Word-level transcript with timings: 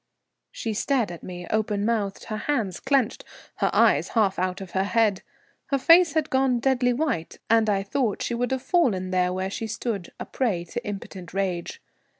She 0.51 0.73
stared 0.73 1.11
at 1.11 1.21
me 1.21 1.45
open 1.51 1.85
mouthed, 1.85 2.23
her 2.23 2.37
hands 2.37 2.79
clenched, 2.79 3.23
her 3.57 3.69
eyes 3.71 4.07
half 4.17 4.39
out 4.39 4.59
of 4.59 4.71
her 4.71 4.83
head. 4.85 5.21
Her 5.67 5.77
face 5.77 6.13
had 6.13 6.31
gone 6.31 6.57
deadly 6.59 6.91
white, 6.91 7.37
and 7.51 7.69
I 7.69 7.83
thought 7.83 8.23
she 8.23 8.33
would 8.33 8.49
have 8.49 8.63
fallen 8.63 9.11
there 9.11 9.31
where 9.31 9.51
she 9.51 9.67
stood, 9.67 10.11
a 10.19 10.25
prey 10.25 10.63
to 10.63 10.83
impotent 10.83 11.35
rage. 11.35 11.83